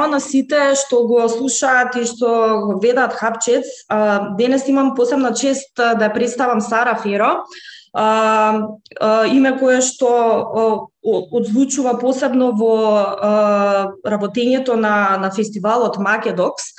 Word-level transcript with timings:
Здраво 0.00 0.16
на 0.16 0.20
сите 0.24 0.58
што 0.80 1.02
го 1.04 1.26
слушаат 1.28 1.96
и 2.00 2.06
што 2.08 2.28
го 2.64 2.78
гледаат 2.80 3.12
Хапчец. 3.12 3.68
Денес 4.38 4.64
имам 4.68 4.94
посебна 4.96 5.34
чест 5.36 5.76
да 5.76 6.08
представам 6.08 6.62
Сара 6.64 6.96
Феро, 6.96 7.44
име 9.28 9.52
кое 9.60 9.82
што 9.84 10.88
одзвучува 11.04 11.98
посебно 12.00 12.48
во 12.56 12.72
работењето 14.00 14.80
на, 14.80 15.20
на 15.20 15.28
фестивалот 15.36 16.00
Македокс. 16.00 16.72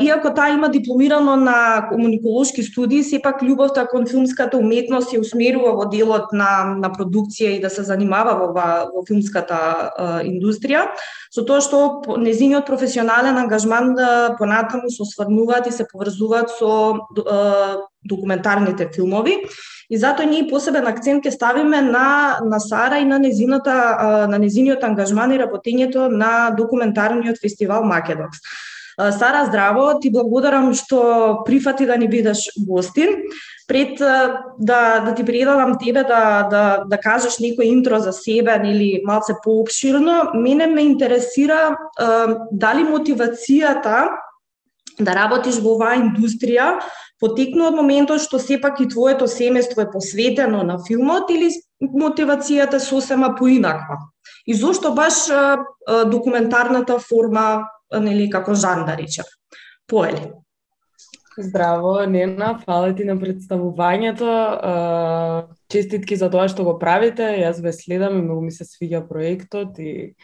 Иако 0.00 0.30
таа 0.34 0.48
има 0.48 0.68
дипломирано 0.68 1.36
на 1.36 1.88
комуниколошки 1.90 2.62
студии, 2.62 3.04
сепак 3.04 3.42
љубовта 3.44 3.84
кон 3.84 4.06
филмската 4.08 4.56
уметност 4.56 5.12
ја 5.12 5.20
усмерува 5.20 5.74
во 5.76 5.84
делот 5.92 6.32
на, 6.32 6.72
на 6.72 6.88
продукција 6.88 7.50
и 7.52 7.60
да 7.60 7.68
се 7.68 7.82
занимава 7.84 8.32
во, 8.40 8.48
во 8.88 9.02
филмската 9.04 9.58
а, 9.60 10.06
индустрија, 10.24 10.86
со 11.28 11.44
тоа 11.44 11.60
што 11.60 12.00
незиниот 12.16 12.64
професионален 12.64 13.36
ангажман 13.36 13.92
да 13.92 14.36
понатаму 14.38 14.88
се 14.88 15.02
осврнуваат 15.04 15.68
и 15.68 15.72
се 15.76 15.84
поврзуваат 15.92 16.48
со 16.48 17.04
а, 17.28 17.76
документарните 18.08 18.88
филмови. 18.94 19.36
И 19.90 20.00
затоа 20.00 20.24
ние 20.24 20.48
посебен 20.48 20.88
акцент 20.88 21.28
ќе 21.28 21.34
ставиме 21.36 21.82
на 21.84 22.40
на 22.40 22.60
Сара 22.60 23.02
и 23.04 23.04
на 23.04 23.18
незината 23.20 23.76
на 24.32 24.40
незиниот 24.40 24.80
ангажман 24.80 25.36
и 25.36 25.42
работењето 25.44 26.08
на 26.08 26.56
документарниот 26.56 27.36
фестивал 27.36 27.84
Македокс. 27.84 28.40
Сара, 28.98 29.44
здраво, 29.46 30.00
ти 30.02 30.10
благодарам 30.10 30.72
што 30.74 31.44
прифати 31.46 31.86
да 31.86 31.94
ни 31.96 32.08
бидеш 32.10 32.50
гостин. 32.58 33.22
Пред 33.68 33.98
да, 33.98 34.80
да 35.06 35.14
ти 35.14 35.24
предадам 35.24 35.78
тебе 35.78 36.02
да, 36.02 36.48
да, 36.50 36.82
да 36.82 36.98
кажеш 36.98 37.38
некој 37.38 37.70
интро 37.70 38.00
за 38.02 38.12
себе 38.12 38.58
или 38.64 39.02
малце 39.06 39.36
пообширно, 39.44 40.32
мене 40.34 40.66
ме 40.66 40.82
интересира 40.82 41.78
дали 42.50 42.82
мотивацијата 42.82 44.18
да 44.98 45.14
работиш 45.14 45.62
во 45.62 45.76
оваа 45.78 45.94
индустрија 45.94 46.80
потекну 47.22 47.68
од 47.70 47.78
моментот 47.78 48.18
што 48.18 48.42
сепак 48.42 48.80
и 48.82 48.88
твоето 48.90 49.30
семејство 49.30 49.86
е 49.86 49.92
посветено 49.92 50.66
на 50.66 50.82
филмот 50.82 51.30
или 51.30 51.54
мотивацијата 51.78 52.82
сосема 52.82 53.36
поинаква? 53.38 54.02
И 54.46 54.54
зошто 54.54 54.90
баш 54.90 55.28
документарната 56.10 56.98
форма 56.98 57.68
нели 57.92 58.30
како 58.30 58.54
жан 58.54 58.84
да 58.86 58.96
речем. 58.96 59.24
Поели. 59.86 60.32
Здраво, 61.38 62.06
Нена, 62.06 62.58
фала 62.64 62.94
ти 62.94 63.04
на 63.04 63.14
представувањето. 63.14 64.26
Честитки 65.70 66.16
за 66.16 66.30
тоа 66.30 66.48
што 66.50 66.64
го 66.66 66.78
правите. 66.78 67.22
Јас 67.38 67.62
ве 67.62 67.72
следам 67.72 68.18
и 68.18 68.22
многу 68.22 68.42
ми 68.42 68.50
се 68.50 68.66
свиѓа 68.66 69.06
проектот 69.08 69.78
и 69.78 70.14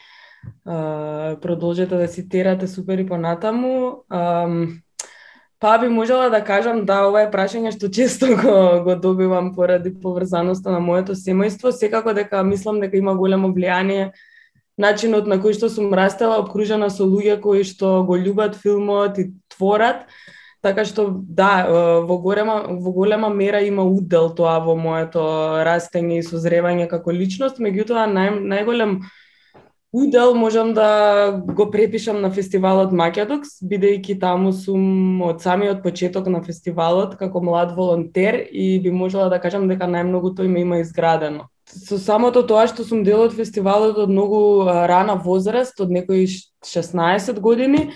продолжете 0.65 1.97
да 1.97 2.09
си 2.09 2.29
терате 2.29 2.67
супер 2.69 2.99
и 2.99 3.07
понатаму. 3.07 4.05
Па 5.61 5.79
би 5.79 5.89
можела 5.89 6.31
да 6.31 6.45
кажам 6.45 6.85
да 6.85 7.07
ова 7.07 7.23
е 7.23 7.31
прашање 7.31 7.71
што 7.73 7.89
често 7.89 8.27
го, 8.43 8.83
го 8.85 8.97
добивам 9.01 9.55
поради 9.55 9.95
поврзаноста 9.95 10.75
на 10.75 10.81
моето 10.81 11.15
семејство. 11.15 11.71
Секако 11.71 12.13
дека 12.13 12.43
мислам 12.43 12.81
дека 12.81 12.99
има 12.99 13.15
големо 13.15 13.55
влијание 13.55 14.11
начинот 14.77 15.27
на 15.31 15.39
кој 15.39 15.55
што 15.55 15.71
сум 15.71 15.95
растела 15.95 16.39
обкружена 16.43 16.91
со 16.91 17.07
луѓе 17.07 17.41
кои 17.43 17.65
што 17.65 18.03
го 18.07 18.19
љубат 18.19 18.57
филмот 18.59 19.19
и 19.19 19.31
творат. 19.55 20.07
Така 20.65 20.87
што 20.89 21.11
да, 21.13 21.67
во 22.09 22.17
голема 22.19 22.63
во 22.69 22.93
голема 22.93 23.29
мера 23.29 23.61
има 23.61 23.85
удел 23.85 24.31
тоа 24.35 24.59
во 24.65 24.75
моето 24.75 25.21
растење 25.67 26.19
и 26.19 26.25
созревање 26.25 26.89
како 26.89 27.13
личност, 27.13 27.61
меѓутоа 27.61 28.09
нај, 28.09 28.41
најголем 28.41 29.03
удел 29.93 30.35
можам 30.35 30.73
да 30.75 30.89
го 31.47 31.71
препишам 31.71 32.23
на 32.23 32.31
фестивалот 32.33 32.97
Македокс, 32.97 33.61
бидејќи 33.63 34.19
таму 34.21 34.51
сум 34.57 35.21
од 35.23 35.45
самиот 35.45 35.85
почеток 35.85 36.27
на 36.33 36.41
фестивалот 36.43 37.15
како 37.21 37.45
млад 37.45 37.77
волонтер 37.77 38.41
и 38.51 38.81
би 38.81 38.91
можела 38.91 39.29
да 39.29 39.39
кажам 39.39 39.69
дека 39.69 39.87
најмногу 39.87 40.33
тој 40.35 40.49
ме 40.49 40.65
има 40.65 40.81
изградено 40.81 41.47
со 41.75 41.99
самото 41.99 42.43
тоа 42.47 42.67
што 42.71 42.85
сум 42.87 43.05
дел 43.05 43.27
од 43.27 43.35
фестивалот 43.37 43.99
од 43.99 44.11
многу 44.11 44.65
рана 44.65 45.17
возраст, 45.21 45.81
од 45.81 45.91
некои 45.91 46.27
16 46.65 47.41
години, 47.41 47.91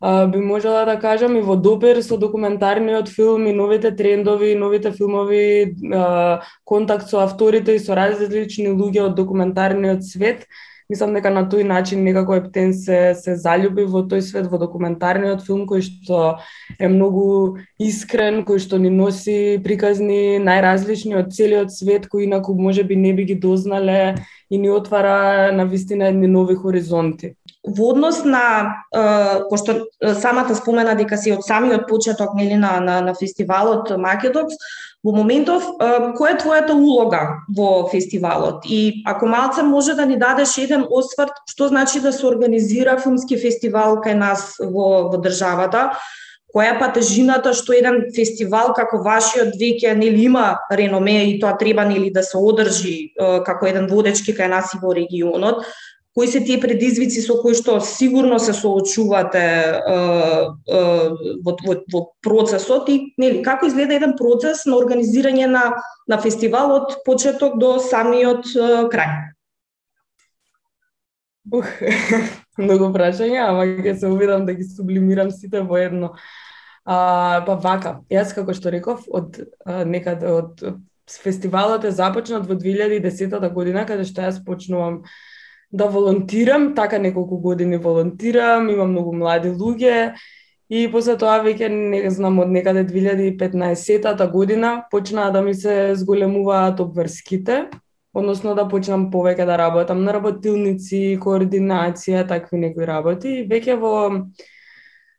би 0.00 0.40
можела 0.40 0.84
да 0.84 0.98
кажам 1.00 1.36
и 1.36 1.42
во 1.42 1.56
допер 1.56 2.02
со 2.04 2.18
документарниот 2.20 3.08
филм 3.08 3.46
и 3.46 3.52
новите 3.52 3.90
трендови, 3.90 4.54
новите 4.54 4.92
филмови, 4.92 5.74
контакт 6.64 7.08
со 7.08 7.24
авторите 7.24 7.76
и 7.76 7.82
со 7.82 7.96
различни 7.96 8.68
луѓе 8.68 9.08
од 9.08 9.16
документарниот 9.16 10.04
свет, 10.04 10.46
мислам 10.90 11.14
дека 11.16 11.30
на 11.34 11.42
тој 11.50 11.64
начин 11.66 12.04
некако 12.06 12.36
Ептен 12.38 12.72
се 12.74 13.14
се 13.18 13.36
залюби 13.36 13.86
во 13.90 14.04
тој 14.06 14.22
свет 14.22 14.46
во 14.50 14.58
документарниот 14.62 15.42
филм 15.46 15.66
кој 15.66 15.82
што 15.86 16.38
е 16.78 16.88
многу 16.88 17.58
искрен, 17.82 18.44
кој 18.46 18.62
што 18.62 18.78
ни 18.78 18.90
носи 18.90 19.58
приказни 19.64 20.38
најразлични 20.42 21.16
од 21.18 21.32
целиот 21.34 21.74
свет 21.74 22.06
кои 22.08 22.26
инаку 22.26 22.54
можеби 22.54 22.96
не 22.96 23.12
би 23.12 23.24
ги 23.32 23.34
дознале 23.34 24.14
и 24.50 24.58
ни 24.58 24.70
отвара 24.70 25.52
на 25.52 25.66
вистина 25.66 26.08
едни 26.08 26.26
нови 26.26 26.54
хоризонти 26.54 27.34
во 27.66 27.90
однос 27.90 28.24
на 28.24 28.86
пошто 29.50 29.86
самата 30.20 30.54
спомена 30.54 30.94
дека 30.94 31.18
си 31.18 31.32
од 31.34 31.44
самиот 31.44 31.88
почеток 31.88 32.34
нели 32.34 32.54
на 32.54 32.80
на, 32.80 33.00
на 33.00 33.14
фестивалот 33.14 33.90
Македокс, 33.98 34.54
во 35.04 35.12
моментов 35.14 35.66
која 35.78 36.34
е 36.34 36.40
твојата 36.42 36.74
улога 36.74 37.42
во 37.56 37.88
фестивалот? 37.90 38.66
И 38.66 39.02
ако 39.06 39.26
малце 39.26 39.62
може 39.62 39.94
да 39.94 40.06
ни 40.06 40.18
дадеш 40.18 40.58
еден 40.58 40.86
осврт 40.90 41.34
што 41.50 41.68
значи 41.68 42.00
да 42.00 42.12
се 42.12 42.26
организира 42.26 42.98
филмски 42.98 43.38
фестивал 43.38 43.98
кај 44.02 44.14
нас 44.14 44.54
во 44.60 45.10
во 45.10 45.18
државата, 45.18 45.90
која 46.56 46.78
па 46.80 46.88
тежината 46.94 47.52
што 47.52 47.74
еден 47.76 48.06
фестивал 48.16 48.72
како 48.76 49.02
вашиот 49.04 49.58
веќе 49.60 49.92
нели 49.98 50.24
има 50.24 50.46
реноме 50.72 51.18
и 51.28 51.38
тоа 51.40 51.56
треба 51.60 51.84
нели 51.84 52.10
да 52.10 52.22
се 52.22 52.38
одржи 52.38 53.12
како 53.18 53.68
еден 53.68 53.90
водечки 53.90 54.32
кај 54.32 54.48
нас 54.54 54.72
и 54.74 54.80
во 54.82 54.94
регионот, 54.96 55.66
кои 56.16 56.28
се 56.28 56.40
тие 56.40 56.56
предизвици 56.60 57.20
со 57.20 57.36
кои 57.42 57.52
што 57.54 57.76
сигурно 57.84 58.38
се 58.40 58.54
соочувате 58.56 59.44
во, 61.44 61.52
во, 61.52 61.74
во 61.92 62.00
процесот 62.24 62.88
и 62.88 63.12
нели 63.20 63.42
како 63.44 63.68
изгледа 63.68 63.98
еден 64.00 64.16
процес 64.16 64.64
на 64.64 64.80
организирање 64.80 65.50
на 65.52 65.66
на 66.08 66.16
фестивал 66.22 66.72
од 66.72 66.96
почеток 67.04 67.58
до 67.60 67.76
самиот 67.82 68.48
крај? 68.92 69.14
Ух, 71.52 71.68
многу 72.64 72.90
прашања, 72.94 73.50
ама 73.50 73.68
ќе 73.68 73.94
се 74.00 74.08
обидам 74.08 74.46
да 74.46 74.54
ги 74.56 74.64
сублимирам 74.64 75.30
сите 75.30 75.60
во 75.62 75.78
едно. 75.78 76.14
А, 76.86 77.44
па 77.46 77.54
вака, 77.60 78.00
јас 78.10 78.32
како 78.34 78.54
што 78.54 78.70
реков, 78.70 79.04
од 79.10 79.42
а, 79.66 79.84
некаде 79.84 80.30
од 80.32 80.62
фестивалот 81.10 81.84
е 81.84 81.94
започнат 81.94 82.46
во 82.46 82.56
2010 82.58 83.50
година, 83.54 83.84
каде 83.86 84.06
што 84.06 84.26
јас 84.26 84.40
почнувам 84.46 85.02
да 85.72 85.86
волонтирам, 85.86 86.74
така 86.74 86.98
неколку 86.98 87.38
години 87.38 87.76
волонтирам, 87.76 88.68
имам 88.70 88.90
многу 88.90 89.12
млади 89.12 89.48
луѓе 89.48 90.14
и 90.70 90.86
после 90.90 91.16
тоа 91.18 91.38
веќе 91.44 91.68
не 91.70 92.10
знам 92.10 92.38
од 92.42 92.50
некаде 92.50 92.84
2015-та 92.86 94.26
година 94.26 94.86
почнаа 94.90 95.30
да 95.30 95.42
ми 95.42 95.54
се 95.54 95.94
зголемуваат 95.94 96.80
обврските, 96.80 97.66
односно 98.14 98.54
да 98.54 98.66
почнам 98.68 99.10
повеќе 99.12 99.46
да 99.46 99.58
работам 99.58 100.02
на 100.04 100.14
работилници, 100.16 101.18
координација, 101.22 102.26
такви 102.28 102.58
некои 102.58 102.86
работи. 102.86 103.42
И 103.42 103.48
веќе 103.48 103.78
во 103.78 103.96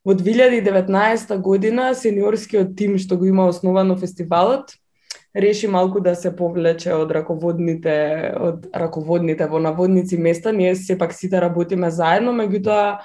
во 0.08 0.14
2019 0.16 1.38
година 1.44 1.92
сениорскиот 1.92 2.78
тим 2.80 2.96
што 2.98 3.18
го 3.20 3.26
има 3.28 3.50
основано 3.52 3.98
фестивалот 4.00 4.72
реши 5.38 5.68
малку 5.68 6.00
да 6.00 6.16
се 6.16 6.36
повлече 6.36 6.94
од 6.94 7.12
раководните 7.12 7.96
од 8.42 8.68
раководните 8.76 9.48
во 9.48 9.60
наводници 9.60 10.18
места, 10.18 10.52
ние 10.52 10.76
сепак 10.76 11.14
сите 11.14 11.42
работиме 11.42 11.92
заедно, 11.92 12.34
меѓутоа 12.34 13.00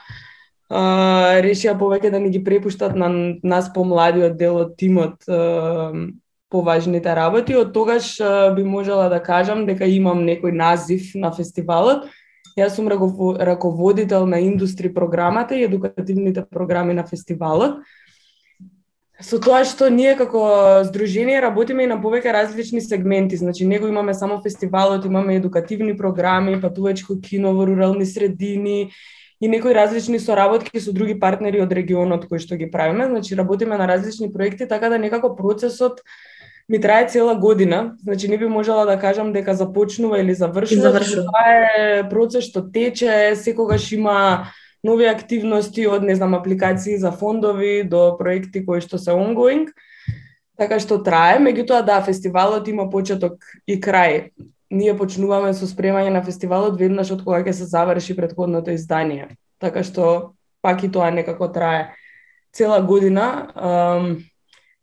решија 1.44 1.76
повеќе 1.76 2.11
да 2.11 2.19
ни 2.19 2.31
ги 2.32 2.40
препуштат 2.44 2.96
на 2.96 3.08
нас 3.44 3.69
помладиот 3.73 4.37
дел 4.37 4.56
од 4.56 4.76
тимот 4.81 5.20
поважните 6.52 7.14
работи. 7.17 7.56
Од 7.56 7.73
тогаш 7.73 8.17
би 8.56 8.64
можела 8.64 9.08
да 9.08 9.20
кажам 9.23 9.67
дека 9.67 9.84
имам 9.84 10.25
некој 10.25 10.52
назив 10.52 11.12
на 11.14 11.32
фестивалот. 11.32 12.08
Јас 12.56 12.76
сум 12.76 12.88
раководител 12.88 14.26
на 14.26 14.40
индустри 14.40 14.93
програмата 14.93 15.56
и 15.56 15.64
едукативните 15.64 16.44
програми 16.50 16.94
на 16.94 17.05
фестивалот 17.05 17.81
со 19.23 19.39
тоа 19.39 19.63
што 19.65 19.89
ние 19.91 20.17
како 20.19 20.83
здружение 20.85 21.41
работиме 21.41 21.87
и 21.87 21.91
на 21.91 21.97
повеќе 22.03 22.35
различни 22.35 22.81
сегменти. 22.83 23.39
Значи, 23.39 23.67
него 23.67 23.89
имаме 23.89 24.15
само 24.15 24.41
фестивалот, 24.43 25.05
имаме 25.05 25.37
едукативни 25.37 25.97
програми, 25.97 26.61
патувачко 26.61 27.21
кино 27.21 27.55
во 27.55 27.67
рурални 27.67 28.07
средини 28.07 28.91
и 29.41 29.49
некои 29.49 29.75
различни 29.75 30.19
соработки 30.19 30.81
со 30.81 30.93
други 30.93 31.19
партнери 31.19 31.63
од 31.63 31.73
регионот 31.73 32.29
кои 32.29 32.39
што 32.39 32.59
ги 32.59 32.71
правиме. 32.71 33.09
Значи, 33.11 33.39
работиме 33.39 33.79
на 33.79 33.89
различни 33.89 34.33
проекти, 34.33 34.69
така 34.69 34.89
да 34.89 34.99
некако 34.99 35.37
процесот 35.37 36.03
ми 36.69 36.81
трае 36.81 37.09
цела 37.09 37.35
година. 37.35 37.95
Значи, 38.03 38.29
не 38.29 38.39
би 38.39 38.47
можела 38.47 38.87
да 38.87 38.99
кажам 38.99 39.33
дека 39.33 39.55
започнува 39.55 40.21
или 40.21 40.35
завршува. 40.35 40.91
Завршува. 40.91 41.27
Тоа 41.27 41.47
е 41.79 42.09
процес 42.11 42.45
што 42.51 42.63
тече, 42.63 43.35
секогаш 43.37 43.93
има 43.93 44.47
нови 44.82 45.06
активности 45.06 45.87
од 45.87 46.02
не 46.02 46.14
знам 46.14 46.34
апликации 46.34 46.99
за 46.99 47.12
фондови 47.12 47.82
до 47.84 48.17
проекти 48.19 48.64
кои 48.67 48.81
што 48.81 48.99
се 48.99 49.14
ongoing. 49.14 49.70
Така 50.58 50.79
што 50.82 50.99
трае, 51.02 51.38
меѓутоа 51.40 51.82
да, 51.87 52.02
фестивалот 52.02 52.69
има 52.69 52.90
почеток 52.90 53.40
и 53.67 53.79
крај. 53.81 54.31
Ние 54.73 54.96
почнуваме 54.96 55.52
со 55.55 55.67
спремање 55.69 56.11
на 56.12 56.23
фестивалот 56.23 56.79
веднаш 56.81 57.12
од 57.14 57.25
кога 57.25 57.43
ќе 57.44 57.52
се 57.52 57.70
заврши 57.70 58.17
предходното 58.17 58.73
издание. 58.75 59.37
Така 59.61 59.82
што 59.82 60.34
пак 60.62 60.84
и 60.84 60.90
тоа 60.90 61.11
некако 61.11 61.49
трае 61.49 61.94
цела 62.52 62.81
година. 62.82 63.49
Um, 63.56 64.23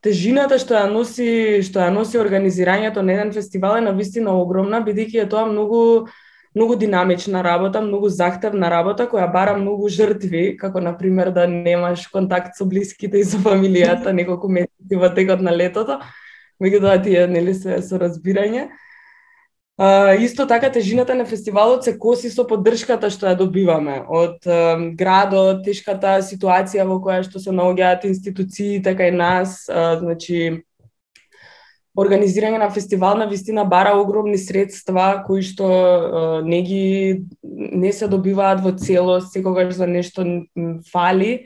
тежината 0.01 0.59
што 0.59 0.77
ја 0.77 0.87
носи 0.91 1.59
што 1.65 1.83
ја 1.83 1.91
носи 1.93 2.19
организирањето 2.19 3.03
на 3.03 3.13
еден 3.13 3.33
фестивал 3.35 3.77
е 3.77 3.85
навистина 3.85 4.35
огромна 4.39 4.79
бидејќи 4.85 5.25
е 5.25 5.29
тоа 5.29 5.45
многу 5.49 6.07
многу 6.55 6.75
динамична 6.75 7.43
работа, 7.43 7.81
многу 7.81 8.09
захтевна 8.09 8.69
работа 8.69 9.07
која 9.07 9.31
бара 9.31 9.55
многу 9.57 9.89
жртви, 9.89 10.57
како 10.57 10.81
на 10.81 10.97
пример 10.97 11.31
да 11.31 11.47
немаш 11.47 12.07
контакт 12.07 12.57
со 12.57 12.65
блиските 12.65 13.19
и 13.19 13.23
со 13.23 13.37
фамилијата 13.37 14.13
неколку 14.13 14.49
месеци 14.49 14.97
во 14.97 15.09
текот 15.13 15.41
на 15.41 15.53
летото, 15.55 15.99
меѓутоа 16.61 17.03
тие 17.03 17.27
нели 17.27 17.53
се 17.53 17.81
со 17.81 17.99
разбирање. 18.01 18.69
А, 19.79 20.15
исто 20.19 20.47
така 20.47 20.71
тежината 20.71 21.15
на 21.15 21.25
фестивалот 21.25 21.83
се 21.83 21.93
коси 21.97 22.29
со 22.29 22.43
поддршката 22.43 23.07
што 23.13 23.29
ја 23.29 23.37
добиваме 23.39 24.01
од 24.11 24.43
uh, 24.43 24.81
градот, 24.99 25.61
тешката 25.63 26.17
ситуација 26.19 26.83
во 26.83 26.97
која 26.99 27.21
што 27.23 27.39
се 27.39 27.53
наоѓаат 27.55 28.03
институциите 28.09 28.91
кај 28.91 29.15
нас, 29.15 29.69
а, 29.69 29.95
значи 30.01 30.65
организирање 31.99 32.59
на 32.61 32.69
фестивал 32.73 33.17
на 33.17 33.27
вистина 33.27 33.65
бара 33.65 33.95
огромни 33.99 34.37
средства 34.37 35.23
кои 35.27 35.41
што 35.45 35.65
uh, 35.65 36.41
не 36.43 36.61
ги 36.61 36.85
не 37.43 37.91
се 37.93 38.07
добиваат 38.07 38.63
во 38.63 38.71
целост, 38.71 39.33
секогаш 39.33 39.75
за 39.75 39.87
нешто 39.87 40.25
фали. 40.91 41.45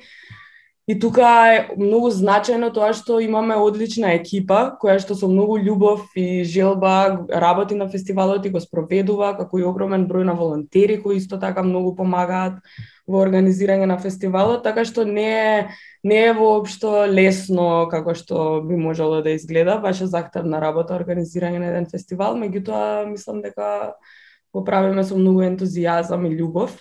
И 0.87 0.97
тука 0.99 1.27
е 1.47 1.59
многу 1.79 2.09
значајно 2.11 2.67
тоа 2.75 2.91
што 2.91 3.21
имаме 3.23 3.55
одлична 3.55 4.17
екипа, 4.17 4.75
која 4.81 4.97
што 4.99 5.15
со 5.15 5.29
многу 5.31 5.55
љубов 5.55 6.09
и 6.19 6.43
желба 6.43 7.23
работи 7.31 7.75
на 7.75 7.87
фестивалот 7.87 8.45
и 8.45 8.51
го 8.51 8.59
спроведува, 8.59 9.31
како 9.37 9.61
и 9.61 9.63
огромен 9.63 10.03
број 10.09 10.27
на 10.27 10.35
волонтери 10.35 10.99
кои 10.99 11.21
исто 11.21 11.39
така 11.39 11.63
многу 11.63 11.95
помагаат 11.95 12.59
во 13.07 13.19
организирање 13.25 13.87
на 13.89 13.97
фестивалот, 13.99 14.63
така 14.63 14.85
што 14.87 15.03
не 15.05 15.27
е 15.27 15.67
не 16.03 16.19
е 16.27 16.33
воопшто 16.35 17.05
лесно 17.07 17.87
како 17.91 18.15
што 18.15 18.61
би 18.63 18.75
можело 18.75 19.21
да 19.23 19.35
изгледа, 19.35 19.77
баш 19.79 20.01
е 20.03 20.07
захтевна 20.11 20.59
работа 20.59 20.95
организирање 20.95 21.59
на 21.59 21.71
еден 21.71 21.87
фестивал, 21.91 22.35
меѓутоа 22.39 23.05
мислам 23.07 23.41
дека 23.43 23.93
го 24.53 24.63
правиме 24.63 25.03
со 25.03 25.15
многу 25.17 25.43
ентузијазам 25.43 26.27
и 26.27 26.35
љубов. 26.37 26.75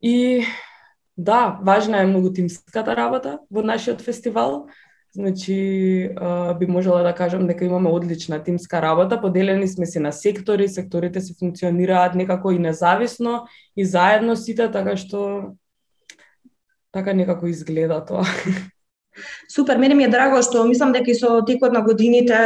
И 0.00 0.44
Да, 1.16 1.58
важна 1.62 2.02
е 2.02 2.06
многу 2.06 2.30
тимската 2.32 2.96
работа 2.96 3.38
во 3.50 3.62
нашиот 3.64 4.02
фестивал. 4.04 4.68
Значи, 5.16 6.10
би 6.58 6.66
можела 6.66 7.02
да 7.02 7.14
кажам 7.14 7.46
дека 7.46 7.64
имаме 7.64 7.88
одлична 7.88 8.42
тимска 8.44 8.82
работа, 8.82 9.20
поделени 9.20 9.68
сме 9.68 9.86
се 9.86 10.00
на 10.00 10.12
сектори, 10.12 10.68
секторите 10.68 11.20
се 11.20 11.34
функционираат 11.38 12.14
некако 12.14 12.50
и 12.50 12.58
независно 12.58 13.46
и 13.76 13.84
заедно 13.84 14.36
сите, 14.36 14.68
така 14.70 14.92
што 14.96 15.56
така 16.92 17.16
некако 17.16 17.48
изгледа 17.48 18.04
тоа. 18.04 18.28
Супер, 19.48 19.80
мене 19.80 19.94
ми 19.94 20.04
е 20.04 20.12
драго 20.12 20.42
што 20.44 20.68
мислам 20.68 20.92
дека 20.92 21.08
и 21.10 21.16
со 21.16 21.40
текот 21.48 21.72
на 21.72 21.80
годините 21.80 22.36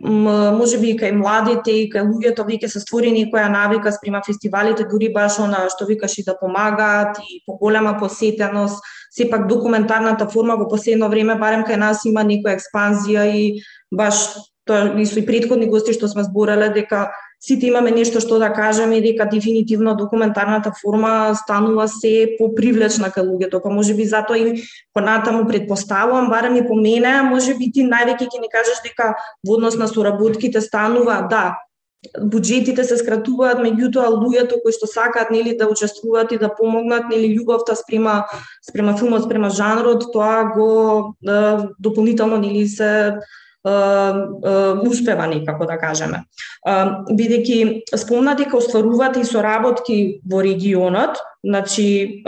може 0.00 0.78
би 0.78 0.92
и 0.92 0.98
кај 0.98 1.12
младите 1.18 1.72
и 1.74 1.88
кај 1.90 2.06
луѓето 2.06 2.46
веќе 2.46 2.68
се 2.70 2.80
створени 2.80 3.26
која 3.32 3.48
навика 3.50 3.90
спрема 3.92 4.22
фестивалите, 4.26 4.86
дури 4.86 5.08
баш 5.12 5.38
она 5.42 5.66
што 5.68 5.86
викаш 5.86 6.18
и 6.18 6.24
да 6.24 6.36
помагаат 6.38 7.18
и 7.18 7.42
поголема 7.46 7.96
посетеност, 7.98 8.78
сепак 9.10 9.48
документарната 9.48 10.28
форма 10.28 10.56
во 10.56 10.68
последно 10.68 11.08
време 11.08 11.34
барем 11.34 11.64
кај 11.66 11.76
нас 11.76 12.04
има 12.04 12.22
некоја 12.22 12.58
експанзија 12.58 13.26
и 13.34 13.62
баш 13.90 14.38
тоа 14.66 14.94
и 15.00 15.06
со 15.06 15.18
и 15.18 15.26
предходни 15.26 15.66
гости 15.66 15.92
што 15.92 16.08
сме 16.08 16.22
зборале 16.24 16.68
дека 16.70 17.10
сите 17.40 17.68
имаме 17.70 17.90
нешто 17.94 18.20
што 18.20 18.38
да 18.38 18.50
кажеме 18.52 18.98
и 18.98 19.02
дека 19.02 19.28
дефинитивно 19.30 19.94
документарната 19.96 20.72
форма 20.74 21.34
станува 21.38 21.88
се 21.88 22.34
попривлечна 22.38 23.12
кај 23.14 23.28
луѓето, 23.30 23.62
па 23.62 23.70
може 23.70 23.94
би 23.94 24.04
затоа 24.04 24.38
и 24.38 24.64
понатаму 24.94 25.46
предпоставувам, 25.46 26.30
барем 26.30 26.56
и 26.56 26.66
по 26.66 26.74
мене, 26.74 27.22
може 27.22 27.54
би 27.54 27.70
ти 27.70 27.86
највеќе 27.86 28.26
ќе 28.26 28.42
ни 28.42 28.50
кажеш 28.50 28.82
дека 28.82 29.14
во 29.46 29.54
однос 29.54 29.78
на 29.78 29.88
соработките 29.88 30.60
станува, 30.60 31.22
да, 31.30 31.58
буџетите 32.18 32.84
се 32.86 32.96
скратуваат, 32.98 33.58
меѓутоа 33.62 34.10
луѓето 34.14 34.60
кои 34.62 34.74
што 34.74 34.86
сакаат 34.86 35.30
нели 35.34 35.56
да 35.58 35.66
учествуваат 35.70 36.32
и 36.32 36.38
да 36.38 36.50
помогнат, 36.54 37.10
нели 37.10 37.34
љубовта 37.34 37.74
спрема 37.74 38.24
спрема 38.62 38.96
филмот, 38.98 39.26
спрема 39.26 39.50
жанрот, 39.50 40.10
тоа 40.12 40.44
го 40.54 41.14
да, 41.22 41.68
дополнително 41.78 42.38
нели 42.38 42.66
се 42.68 43.18
успева 43.64 45.26
некако 45.26 45.66
да 45.66 45.78
кажеме. 45.78 46.22
Бидејќи 46.66 47.96
спомна 47.96 48.34
дека 48.38 48.56
остваруваат 48.56 49.18
и 49.18 49.24
соработки 49.24 50.20
во 50.24 50.42
регионот, 50.42 51.18
значи 51.44 52.22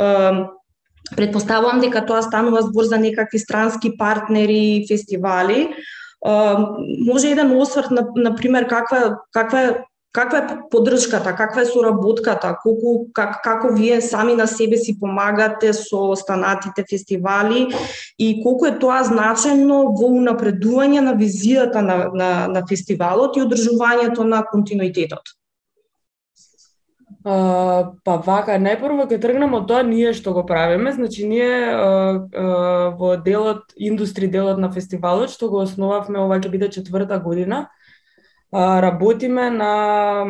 предпоставувам 1.17 1.81
дека 1.81 2.05
тоа 2.06 2.23
станува 2.23 2.62
збор 2.62 2.85
за 2.85 2.99
некакви 2.99 3.38
странски 3.38 3.97
партнери, 3.99 4.87
фестивали. 4.88 5.71
Може 6.21 7.31
еден 7.31 7.56
осврт 7.56 7.91
на, 7.91 8.06
на 8.17 8.35
пример 8.35 8.67
каква 8.69 9.19
каква 9.32 9.85
Каква 10.12 10.39
е 10.39 10.59
поддршката, 10.71 11.37
каква 11.37 11.62
е 11.62 11.67
соработката, 11.67 12.57
колку 12.62 13.12
как, 13.15 13.43
како 13.45 13.69
вие 13.75 14.01
сами 14.01 14.35
на 14.35 14.47
себе 14.47 14.77
си 14.77 14.99
помагате 14.99 15.73
со 15.73 16.11
останатите 16.11 16.85
фестивали? 16.91 17.69
И 18.19 18.43
колку 18.43 18.67
е 18.67 18.79
тоа 18.79 19.05
значено 19.07 19.85
во 19.95 20.11
унапредување 20.11 21.05
на 21.07 21.15
визијата 21.15 21.79
на, 21.79 22.11
на, 22.11 22.31
на 22.51 22.67
фестивалот 22.67 23.39
и 23.39 23.45
одржувањето 23.47 24.27
на 24.27 24.43
континуитетот? 24.51 25.39
Uh, 27.21 27.93
па 28.01 28.15
вака, 28.25 28.55
најпрво 28.56 29.05
ќе 29.05 29.19
тргнеме 29.21 29.59
од 29.59 29.67
тоа 29.69 29.83
ние 29.85 30.15
што 30.17 30.33
го 30.33 30.43
правиме, 30.49 30.89
значи 30.97 31.27
ние 31.29 31.69
uh, 31.69 32.17
uh, 32.17 32.87
во 32.97 33.11
делот, 33.21 33.75
индустри 33.77 34.27
делот 34.27 34.56
на 34.56 34.70
фестивалот, 34.73 35.29
што 35.29 35.51
го 35.53 35.61
основавме, 35.61 36.17
ова 36.19 36.41
ќе 36.41 36.49
биде 36.49 36.70
четврта 36.73 37.20
година, 37.20 37.69
работиме 38.53 39.51
на 39.51 40.27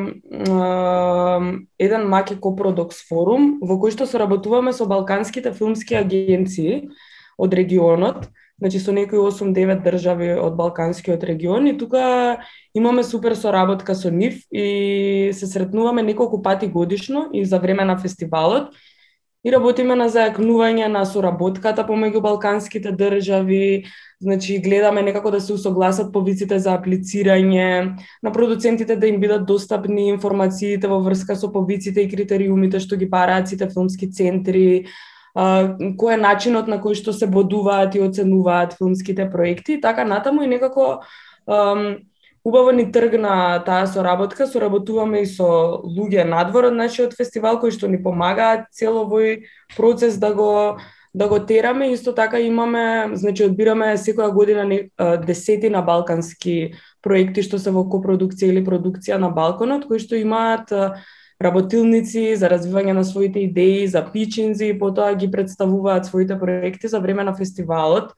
еден 1.78 2.08
Маке 2.08 2.36
копродокс 2.36 3.00
форум 3.08 3.58
во 3.62 3.78
кој 3.80 3.96
што 3.96 4.06
соработуваме 4.06 4.72
со 4.76 4.84
балканските 4.84 5.52
филмски 5.56 5.96
агенции 5.96 6.90
од 7.40 7.54
регионот, 7.54 8.28
значи 8.60 8.78
со 8.78 8.92
некои 8.92 9.16
8-9 9.16 9.80
држави 9.80 10.34
од 10.36 10.56
балканскиот 10.56 11.24
регион. 11.24 11.66
И 11.66 11.78
тука 11.78 12.44
имаме 12.74 13.02
супер 13.02 13.34
соработка 13.34 13.94
со 13.94 14.10
нив 14.10 14.44
и 14.52 15.30
се 15.32 15.46
сретнуваме 15.46 16.02
неколку 16.02 16.42
пати 16.42 16.66
годишно 16.66 17.30
и 17.32 17.44
за 17.44 17.58
време 17.58 17.84
на 17.84 17.96
фестивалот 17.96 18.74
и 19.44 19.52
работиме 19.52 19.96
на 19.96 20.10
зајакнување 20.12 20.90
на 20.92 21.04
соработката 21.08 21.84
помеѓу 21.88 22.20
балканските 22.20 22.92
држави, 22.92 23.86
значи 24.20 24.58
гледаме 24.60 25.02
некако 25.02 25.30
да 25.30 25.40
се 25.40 25.54
усогласат 25.56 26.12
повиците 26.12 26.58
за 26.58 26.74
аплицирање, 26.76 27.96
на 28.22 28.32
продуцентите 28.32 28.96
да 28.96 29.08
им 29.08 29.20
бидат 29.20 29.46
достапни 29.48 30.10
информациите 30.12 30.88
во 30.88 31.00
врска 31.00 31.36
со 31.36 31.48
повиците 31.52 32.04
и 32.04 32.10
критериумите 32.10 32.80
што 32.80 33.00
ги 33.00 33.08
бараат 33.08 33.48
сите 33.48 33.70
филмски 33.72 34.10
центри, 34.12 34.66
кој 35.34 36.14
е 36.14 36.20
начинот 36.20 36.68
на 36.68 36.76
кој 36.82 37.00
што 37.00 37.16
се 37.16 37.30
бодуваат 37.30 37.96
и 37.96 38.04
оценуваат 38.04 38.76
филмските 38.76 39.30
проекти, 39.30 39.80
така 39.80 40.04
натаму 40.04 40.42
и 40.42 40.52
некако 40.52 41.00
Убаво 42.44 42.72
ни 42.72 42.86
тргна 42.92 43.62
таа 43.66 43.86
соработка, 43.86 44.46
соработуваме 44.46 45.22
и 45.22 45.26
со 45.28 45.44
луѓе 45.84 46.24
надвор 46.24 46.70
од 46.70 46.78
нашиот 46.78 47.12
фестивал 47.18 47.60
кои 47.60 47.74
што 47.74 47.90
ни 47.90 48.00
помагаат 48.00 48.70
цело 48.72 49.04
овој 49.04 49.44
процес 49.76 50.16
да 50.16 50.32
го 50.34 50.80
да 51.12 51.28
го 51.28 51.38
тераме. 51.38 51.92
Исто 51.92 52.14
така 52.14 52.40
имаме, 52.40 53.10
значи 53.12 53.44
одбираме 53.44 53.96
секоја 53.98 54.32
година 54.32 54.64
десетина 55.26 55.82
балкански 55.82 56.74
проекти 57.02 57.42
што 57.42 57.58
се 57.58 57.74
во 57.74 57.84
копродукција 57.84 58.48
или 58.48 58.64
продукција 58.64 59.18
на 59.18 59.30
балконот, 59.30 59.84
кои 59.84 59.98
што 59.98 60.16
имаат 60.16 60.72
работилници 61.40 62.36
за 62.36 62.48
развивање 62.52 62.92
на 62.92 63.04
своите 63.04 63.40
идеи, 63.44 63.86
за 63.88 64.04
пичинзи 64.12 64.70
и 64.70 64.78
потоа 64.78 65.14
ги 65.14 65.30
представуваат 65.30 66.06
своите 66.06 66.38
проекти 66.38 66.88
за 66.88 67.00
време 67.00 67.24
на 67.24 67.34
фестивалот 67.34 68.12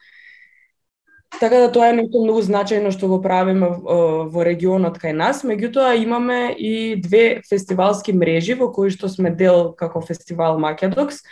Така 1.41 1.59
да 1.59 1.73
тоа 1.73 1.89
е 1.91 1.97
нешто 1.97 2.21
многу 2.23 2.43
значајно 2.45 2.93
што 2.95 3.09
го 3.11 3.19
правиме 3.23 3.69
во 3.83 4.45
регионот 4.47 4.99
кај 5.03 5.15
нас, 5.17 5.43
меѓутоа 5.43 5.97
имаме 5.99 6.53
и 6.55 6.97
две 7.01 7.43
фестивалски 7.49 8.13
мрежи 8.13 8.55
во 8.55 8.69
кои 8.73 8.91
што 8.91 9.09
сме 9.09 9.31
дел 9.31 9.73
како 9.73 10.01
фестивал 10.01 10.59
Македокс. 10.59 11.23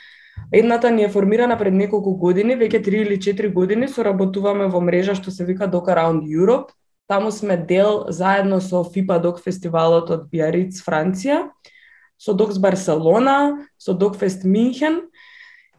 Едната 0.52 0.90
ни 0.90 1.04
е 1.04 1.09
формирана 1.09 1.59
пред 1.59 1.75
неколку 1.75 2.16
години, 2.16 2.57
веќе 2.57 2.83
3 2.83 3.02
или 3.07 3.16
4 3.21 3.52
години 3.52 3.88
соработуваме 3.88 4.66
во 4.66 4.80
мрежа 4.80 5.14
што 5.14 5.30
се 5.30 5.45
вика 5.45 5.69
Doc 5.69 5.87
Around 5.92 6.26
Europe. 6.26 6.73
Таму 7.07 7.30
сме 7.30 7.57
дел 7.57 8.07
заедно 8.09 8.61
со 8.61 8.83
FIPA 8.83 9.21
Doc 9.21 9.42
фестивалот 9.45 10.11
од 10.11 10.30
Биариц, 10.30 10.83
Франција. 10.83 11.50
со 12.21 12.35
Докс 12.35 12.59
Барселона, 12.59 13.66
со 13.78 13.95
Докфест 13.95 14.45
Минхен, 14.45 15.09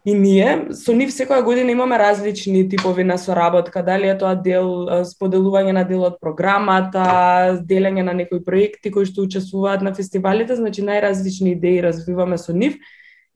И 0.04 0.14
ние 0.18 0.74
со 0.74 0.90
нив 0.98 1.12
секоја 1.14 1.44
година 1.46 1.70
имаме 1.70 1.98
различни 1.98 2.64
типови 2.68 3.04
на 3.04 3.18
соработка, 3.18 3.84
дали 3.86 4.08
е 4.10 4.16
тоа 4.18 4.34
дел 4.34 4.88
споделување 5.06 5.76
на 5.76 5.84
дел 5.86 6.02
од 6.08 6.16
програмата, 6.18 7.60
делење 7.62 8.02
на 8.02 8.14
некои 8.18 8.42
проекти 8.42 8.90
кои 8.90 9.06
што 9.06 9.22
учествуваат 9.22 9.82
на 9.86 9.94
фестивалите, 9.94 10.58
значи 10.58 10.82
најразлични 10.82 11.54
идеи 11.54 11.84
развиваме 11.86 12.38
со 12.38 12.50
нив 12.52 12.74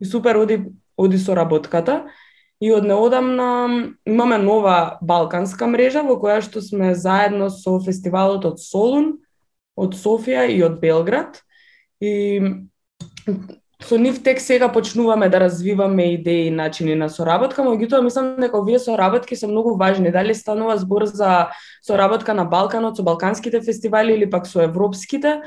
и 0.00 0.04
супер 0.04 0.36
оди 0.42 0.64
оди 0.96 1.18
соработката. 1.18 2.06
И 2.60 2.72
од 2.72 2.86
неодамна 2.88 3.92
имаме 4.08 4.38
нова 4.40 4.98
балканска 5.04 5.68
мрежа 5.68 6.00
во 6.02 6.16
која 6.16 6.40
што 6.40 6.62
сме 6.64 6.94
заедно 6.96 7.50
со 7.52 7.76
фестивалот 7.84 8.46
од 8.48 8.62
Солун, 8.64 9.18
од 9.76 9.92
Софија 9.94 10.48
и 10.48 10.62
од 10.64 10.80
Белград. 10.80 11.42
И 12.00 12.40
со 13.82 13.98
нив 13.98 14.22
тек 14.22 14.40
сега 14.40 14.68
почнуваме 14.72 15.28
да 15.28 15.40
развиваме 15.40 16.14
идеи 16.14 16.46
и 16.46 16.50
начини 16.50 16.94
на 16.94 17.08
соработка, 17.08 17.62
меѓутоа 17.62 18.02
мислам 18.02 18.36
дека 18.40 18.58
овие 18.58 18.78
соработки 18.78 19.36
се 19.36 19.46
многу 19.46 19.76
важни. 19.76 20.12
Дали 20.12 20.34
станува 20.34 20.76
збор 20.76 21.04
за 21.04 21.48
соработка 21.82 22.34
на 22.34 22.44
Балканот 22.44 22.96
со 22.96 23.02
балканските 23.02 23.60
фестивали 23.60 24.12
или 24.12 24.30
пак 24.30 24.46
со 24.46 24.62
европските, 24.62 25.42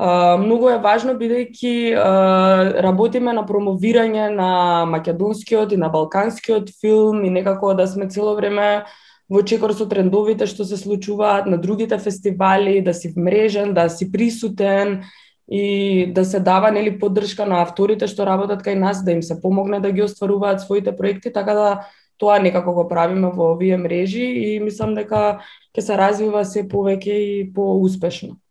Uh, 0.00 0.38
многу 0.40 0.70
е 0.72 0.78
важно 0.80 1.12
бидејќи 1.20 1.92
uh, 1.92 2.80
работиме 2.80 3.34
на 3.36 3.42
промовирање 3.44 4.30
на 4.32 4.86
македонскиот 4.88 5.74
и 5.76 5.76
на 5.76 5.90
балканскиот 5.92 6.70
филм 6.80 7.20
и 7.24 7.30
некако 7.30 7.74
да 7.76 7.84
сме 7.86 8.08
цело 8.08 8.32
време 8.34 8.86
во 9.28 9.42
чекор 9.44 9.74
со 9.76 9.84
трендовите 9.84 10.48
што 10.48 10.64
се 10.64 10.78
случуваат 10.80 11.44
на 11.44 11.58
другите 11.60 11.98
фестивали, 11.98 12.80
да 12.80 12.94
си 12.94 13.12
вмрежен, 13.12 13.74
да 13.74 13.90
си 13.92 14.08
присутен 14.12 15.02
и 15.48 16.12
да 16.14 16.24
се 16.24 16.40
дава 16.40 16.70
нели 16.70 16.98
поддршка 16.98 17.46
на 17.46 17.62
авторите 17.62 18.06
што 18.06 18.26
работат 18.26 18.62
кај 18.62 18.78
нас, 18.78 19.04
да 19.04 19.12
им 19.12 19.22
се 19.22 19.40
помогне 19.40 19.80
да 19.80 19.92
ги 19.92 20.02
остваруваат 20.02 20.60
своите 20.60 20.96
проекти, 20.96 21.32
така 21.32 21.54
да 21.54 21.86
тоа 22.18 22.38
некако 22.38 22.72
го 22.72 22.88
правиме 22.88 23.30
во 23.34 23.52
овие 23.56 23.76
мрежи 23.76 24.22
и 24.22 24.60
мислам 24.60 24.94
дека 24.94 25.42
ќе 25.74 25.80
се 25.80 25.98
развива 25.98 26.44
се 26.44 26.68
повеќе 26.68 27.16
и 27.16 27.52
поуспешно. 27.54 28.41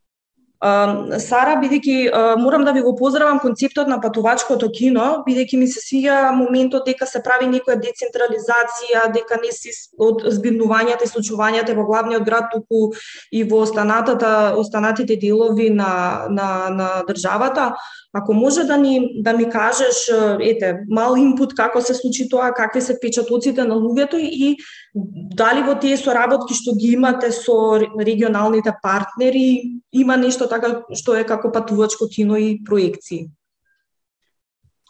Сара, 0.61 1.55
бидејќи 1.57 2.11
морам 2.37 2.61
да 2.65 2.71
ви 2.71 2.83
го 2.85 2.91
поздравам 2.95 3.39
концептот 3.41 3.87
на 3.89 3.97
патувачкото 4.01 4.67
кино, 4.69 5.23
бидејќи 5.25 5.57
ми 5.57 5.67
се 5.67 5.81
свиѓа 5.81 6.35
моментот 6.37 6.85
дека 6.85 7.07
се 7.09 7.23
прави 7.25 7.47
некоја 7.49 7.79
децентрализација, 7.81 9.07
дека 9.15 9.39
не 9.41 9.49
се 9.49 9.73
од 9.97 10.21
збирнувањата 10.29 11.07
и 11.07 11.09
случувањата 11.09 11.73
во 11.73 11.87
главниот 11.89 12.21
град, 12.21 12.53
туку 12.53 12.91
и 13.31 13.41
во 13.41 13.63
останатата, 13.65 14.53
останатите 14.57 15.17
делови 15.17 15.71
на, 15.73 16.27
на, 16.29 16.69
на 16.69 16.89
државата. 17.09 17.71
Ако 18.13 18.33
може 18.33 18.63
да 18.63 18.77
ни 18.77 19.23
да 19.23 19.33
ми 19.33 19.49
кажеш, 19.49 20.11
ете, 20.39 20.83
мал 20.89 21.15
инпут 21.17 21.55
како 21.55 21.81
се 21.81 21.93
случи 21.95 22.27
тоа, 22.29 22.51
какви 22.53 22.81
се 22.81 22.99
впечатоците 22.99 23.63
на 23.63 23.75
луѓето 23.79 24.19
и 24.19 24.57
дали 24.93 25.63
во 25.63 25.77
тие 25.79 25.97
соработки 25.97 26.53
што 26.53 26.75
ги 26.75 26.91
имате 26.97 27.31
со 27.31 27.79
регионалните 27.79 28.75
партнери 28.83 29.79
има 29.91 30.17
нешто 30.17 30.47
така 30.51 30.81
што 30.97 31.15
е 31.15 31.27
како 31.27 31.51
патувачко 31.51 32.09
кино 32.11 32.37
и 32.37 32.57
проекции? 32.63 33.29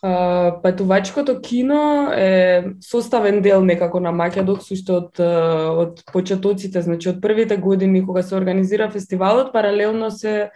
Uh, 0.01 0.61
патувачкото 0.63 1.41
кино 1.41 2.09
е 2.13 2.65
составен 2.81 3.41
дел 3.41 3.61
некако 3.61 3.99
на 3.99 4.11
Македокс 4.11 4.71
уште 4.73 4.95
од 4.97 5.19
од 5.21 6.01
почетоците, 6.09 6.81
значи 6.81 7.11
од 7.11 7.19
првите 7.21 7.57
години 7.61 8.01
кога 8.05 8.23
се 8.25 8.35
организира 8.35 8.89
фестивалот, 8.89 9.53
паралелно 9.53 10.09
се 10.11 10.49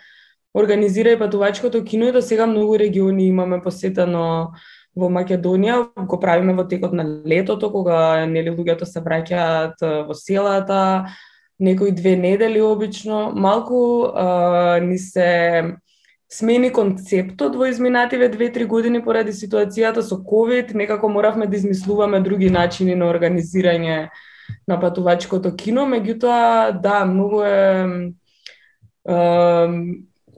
организира 0.55 1.11
и 1.11 1.19
патувачкото 1.19 1.83
кино 1.83 2.07
и 2.07 2.11
до 2.11 2.21
сега 2.21 2.47
многу 2.47 2.79
региони 2.79 3.27
имаме 3.27 3.61
посетено 3.61 4.55
во 4.95 5.09
Македонија, 5.11 5.91
го 6.07 6.19
правиме 6.19 6.55
во 6.55 6.63
текот 6.67 6.93
на 6.95 7.03
летото, 7.03 7.69
кога 7.71 8.25
нели 8.25 8.49
луѓето 8.49 8.87
се 8.87 9.03
враќаат 9.03 9.83
во 10.07 10.15
селата, 10.15 11.11
некои 11.59 11.91
две 11.91 12.15
недели 12.15 12.61
обично. 12.61 13.31
Малку 13.35 14.03
а, 14.13 14.79
ни 14.79 14.97
се 14.97 15.75
смени 16.31 16.71
концептот 16.73 17.55
во 17.55 17.69
изминативе 17.69 18.29
две-три 18.29 18.65
години 18.65 19.03
поради 19.03 19.31
ситуацијата 19.31 20.01
со 20.01 20.17
COVID 20.17 20.73
некако 20.75 21.09
моравме 21.09 21.47
да 21.47 21.55
измислуваме 21.55 22.19
други 22.19 22.49
начини 22.49 22.95
на 22.95 23.05
организирање 23.05 24.09
на 24.67 24.79
патувачкото 24.79 25.55
кино, 25.55 25.85
меѓутоа 25.85 26.81
да, 26.81 27.05
многу 27.05 27.41
е 27.41 27.85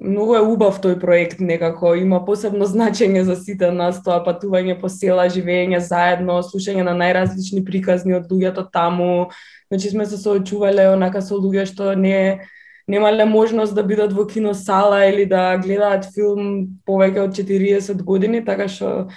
многу 0.01 0.35
е 0.35 0.41
убав 0.43 0.79
тој 0.83 0.99
проект 0.99 1.39
некако, 1.39 1.93
има 1.95 2.19
посебно 2.25 2.67
значење 2.67 3.23
за 3.25 3.35
сите 3.39 3.71
нас 3.71 4.01
тоа 4.03 4.19
патување 4.25 4.77
по 4.79 4.89
села, 4.91 5.29
живење 5.31 5.79
заедно, 5.79 6.41
слушање 6.43 6.83
на 6.85 6.93
најразлични 6.97 7.63
приказни 7.65 8.13
од 8.17 8.29
луѓето 8.31 8.67
таму. 8.73 9.29
Значи 9.71 9.89
сме 9.89 10.05
се 10.05 10.17
соочувале 10.17 10.87
онака 10.89 11.21
со 11.21 11.35
луѓе 11.35 11.65
што 11.67 11.95
не 11.95 12.39
немале 12.87 13.25
можност 13.25 13.75
да 13.75 13.83
бидат 13.83 14.13
во 14.13 14.27
киносала 14.27 15.05
или 15.09 15.25
да 15.27 15.57
гледаат 15.59 16.07
филм 16.15 16.67
повеќе 16.87 17.27
од 17.27 17.35
40 17.35 18.03
години, 18.03 18.45
така 18.45 18.67
што 18.71 19.07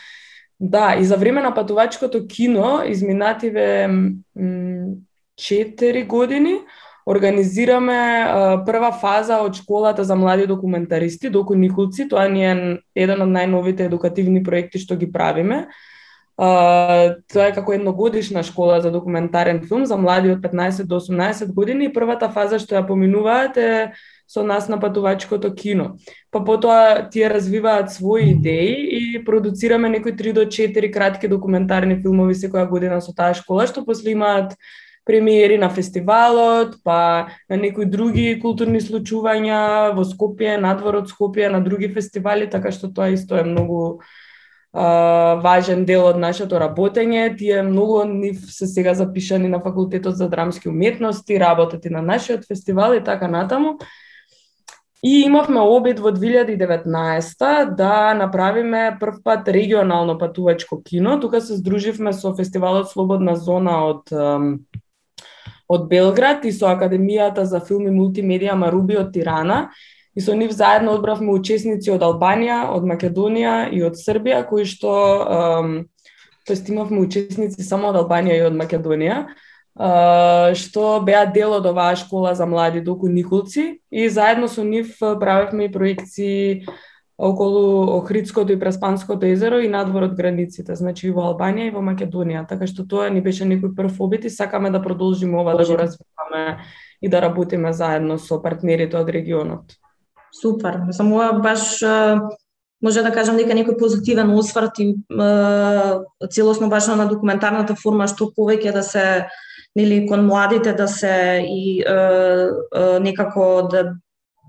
да, 0.61 0.97
и 0.99 1.05
за 1.05 1.17
време 1.17 1.41
на 1.41 1.55
патувачкото 1.55 2.27
кино 2.27 2.83
изминативе 2.85 3.89
4 4.37 6.07
години 6.07 6.59
организираме 7.07 8.25
а, 8.29 8.65
прва 8.67 8.93
фаза 8.93 9.41
од 9.43 9.57
школата 9.57 10.05
за 10.05 10.17
млади 10.17 10.47
документаристи 10.47 11.31
доку 11.31 11.55
Николци, 11.55 12.09
тоа 12.09 12.29
ни 12.29 12.45
е 12.45 12.79
еден 12.95 13.23
од 13.25 13.31
најновите 13.31 13.89
едукативни 13.89 14.43
проекти 14.45 14.79
што 14.79 14.99
ги 15.01 15.09
правиме. 15.11 15.67
Тоа 16.41 17.49
е 17.51 17.53
како 17.53 17.75
едногодишна 17.77 18.41
школа 18.43 18.79
за 18.81 18.91
документарен 18.91 19.61
филм 19.69 19.85
за 19.85 19.99
млади 20.01 20.31
од 20.33 20.41
15 20.41 20.89
до 20.89 20.97
18 21.01 21.53
години 21.53 21.91
и 21.91 21.93
првата 21.93 22.31
фаза 22.33 22.57
што 22.63 22.79
ја 22.79 22.87
поминуваат 22.89 23.59
е 23.61 23.73
со 24.31 24.43
нас 24.47 24.69
на 24.69 24.79
патувачкото 24.81 25.51
кино. 25.55 25.99
Па 26.31 26.41
потоа 26.41 27.11
тие 27.13 27.29
развиваат 27.29 27.91
своји 27.93 28.31
идеи 28.33 28.73
и 29.01 29.25
продуцираме 29.25 29.91
некои 29.91 30.17
3 30.17 30.33
до 30.33 30.47
4 30.47 30.93
кратки 30.95 31.29
документарни 31.29 31.99
филмови 32.01 32.35
секоја 32.35 32.69
година 32.71 33.03
со 33.05 33.13
таа 33.13 33.35
школа, 33.35 33.67
што 33.67 33.85
после 33.85 34.17
имаат 34.17 34.57
премиери 35.05 35.59
на 35.59 35.69
фестивалот, 35.69 36.81
па 36.85 37.29
на 37.51 37.57
некои 37.57 37.85
други 37.85 38.39
културни 38.41 38.81
случувања 38.81 39.93
во 39.93 40.09
Скопје, 40.09 40.57
надвор 40.57 41.03
од 41.03 41.13
Скопје, 41.13 41.51
на 41.53 41.61
други 41.61 41.93
фестивали, 41.93 42.47
така 42.47 42.73
што 42.73 42.89
тоа 42.89 43.11
исто 43.13 43.37
е 43.37 43.45
многу 43.45 44.01
важен 44.73 45.85
дел 45.85 46.07
од 46.07 46.19
нашето 46.19 46.61
работење. 46.63 47.37
Тие 47.39 47.63
многу 47.63 48.05
нив 48.05 48.39
се 48.51 48.67
сега 48.67 48.95
запишани 48.95 49.49
на 49.49 49.61
факултетот 49.61 50.17
за 50.17 50.29
драмски 50.29 50.69
уметности, 50.69 51.41
работат 51.41 51.85
и 51.85 51.91
на 51.91 52.03
нашиот 52.03 52.47
фестивал 52.47 52.95
и 52.95 53.05
така 53.05 53.29
натаму. 53.29 53.79
И 55.03 55.23
имавме 55.25 55.61
обид 55.61 55.99
во 55.99 56.13
2019 56.13 57.75
да 57.75 58.15
направиме 58.15 58.97
прв 59.01 59.23
пат 59.25 59.49
регионално 59.49 60.19
патувачко 60.19 60.83
кино. 60.83 61.21
Тука 61.21 61.41
се 61.41 61.57
здруживме 61.57 62.13
со 62.13 62.35
фестивалот 62.37 62.91
Слободна 62.91 63.37
зона 63.37 63.85
од 63.89 64.13
од 65.71 65.87
Белград 65.89 66.45
и 66.45 66.53
со 66.53 66.67
Академијата 66.67 67.47
за 67.47 67.61
филм 67.63 67.87
и 67.87 67.95
мултимедија 67.95 68.57
Маруби 68.59 68.97
од 68.99 69.13
Тирана. 69.15 69.71
И 70.17 70.21
со 70.21 70.35
нив 70.35 70.51
заедно 70.51 70.97
одбравме 70.99 71.31
учесници 71.33 71.93
од 71.95 72.03
Албанија, 72.03 72.73
од 72.75 72.83
Македонија 72.83 73.71
и 73.71 73.83
од 73.87 73.95
Србија, 73.95 74.43
кои 74.49 74.67
што, 74.67 74.91
тоест 76.47 76.69
имавме 76.69 76.99
учесници 77.05 77.63
само 77.63 77.93
од 77.93 78.01
Албанија 78.03 78.41
и 78.41 78.47
од 78.49 78.59
Македонија, 78.59 79.23
што 80.59 81.01
беа 81.07 81.25
дел 81.31 81.55
од 81.61 81.67
оваа 81.71 81.95
школа 81.97 82.35
за 82.35 82.47
млади 82.47 82.81
доку 82.83 83.09
Николци 83.09 83.81
и 83.91 84.09
заедно 84.09 84.49
со 84.49 84.65
нив 84.67 84.99
правевме 84.99 85.71
и 85.71 85.73
проекции 85.73 86.67
околу 87.17 87.97
Охридското 87.97 88.53
и 88.53 88.59
Преспанското 88.59 89.27
езеро 89.27 89.61
и 89.61 89.69
надвор 89.69 90.09
од 90.09 90.17
границите, 90.17 90.75
значи 90.75 91.07
и 91.07 91.11
во 91.13 91.29
Албанија 91.31 91.69
и 91.69 91.75
во 91.75 91.85
Македонија. 91.85 92.47
Така 92.49 92.67
што 92.67 92.83
тоа 92.89 93.11
ни 93.13 93.21
беше 93.21 93.45
некој 93.45 93.77
прв 93.77 94.01
обид 94.01 94.25
и 94.25 94.31
сакаме 94.31 94.71
да 94.71 94.83
продолжиме 94.83 95.39
ова 95.39 95.55
да 95.55 95.67
го 95.69 95.77
развиваме 95.79 96.65
и 97.01 97.09
да 97.09 97.21
работиме 97.21 97.73
заедно 97.73 98.19
со 98.19 98.41
партнерите 98.43 98.97
од 98.97 99.09
регионот. 99.09 99.77
Супер. 100.41 100.81
Само 100.91 101.41
баш 101.43 101.83
може 102.83 103.03
да 103.05 103.13
кажам 103.13 103.37
дека 103.37 103.55
некој 103.57 103.77
позитивен 103.79 104.33
осврт 104.33 104.79
и 104.81 104.95
целосно 106.33 106.69
баш 106.73 106.89
на 106.89 107.07
документарната 107.09 107.77
форма 107.77 108.09
што 108.09 108.33
повеќе 108.37 108.73
да 108.73 108.83
се 108.83 109.05
нели 109.77 110.07
кон 110.09 110.25
младите 110.27 110.73
да 110.73 110.89
се 110.89 111.45
и 111.47 111.83
е, 111.83 111.93
е, 111.93 113.01
некако 113.01 113.69
да 113.71 113.93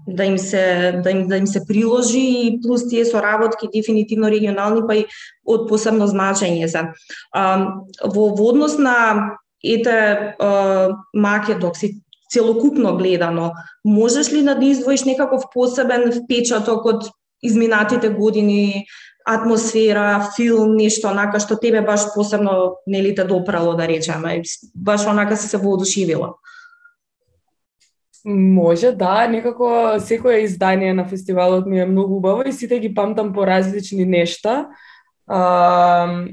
да 0.08 0.26
им 0.26 0.38
се 0.38 1.02
да 1.04 1.12
им 1.12 1.28
да 1.28 1.38
им 1.38 1.48
се 1.48 1.66
приложи 1.68 2.20
и 2.20 2.60
плюс 2.62 2.88
тие 2.90 3.06
соработки 3.06 3.70
дефинитивно 3.74 4.32
регионални 4.32 4.82
па 4.88 4.96
и 4.96 5.06
од 5.46 5.68
посебно 5.70 6.08
значење 6.08 6.68
се. 6.68 6.88
А, 7.34 7.44
во, 8.04 8.32
во 8.34 8.50
однос 8.50 8.80
на 8.82 9.38
ете 9.64 10.34
Македокси 11.14 12.02
целокупно 12.32 12.98
гледано, 12.98 13.52
можеш 13.86 14.34
ли 14.34 14.44
да 14.44 14.58
издвоиш 14.62 15.04
некаков 15.04 15.44
посебен 15.54 16.12
впечаток 16.12 16.86
од 16.86 17.10
изминатите 17.44 18.10
години 18.10 18.86
атмосфера, 19.26 20.30
филм, 20.36 20.76
нешто 20.78 21.10
онака 21.12 21.40
што 21.40 21.58
тебе 21.60 21.82
баш 21.82 22.08
посебно 22.16 22.78
нели 22.88 23.16
те 23.16 23.24
допрало 23.24 23.76
да 23.76 23.88
речеме, 23.88 24.42
баш 24.76 25.06
онака 25.08 25.38
си 25.38 25.48
се 25.48 25.58
воодушевила? 25.58 26.34
Може, 28.26 28.92
да, 28.92 29.28
некако 29.28 29.98
секое 30.00 30.44
издание 30.46 30.94
на 30.94 31.06
фестивалот 31.06 31.66
ми 31.66 31.80
е 31.80 31.86
многу 31.86 32.16
убаво 32.16 32.44
и 32.46 32.54
сите 32.54 32.80
ги 32.80 32.94
памтам 32.94 33.34
по 33.34 33.48
различни 33.48 34.06
нешта. 34.06 34.68
А, 35.28 36.26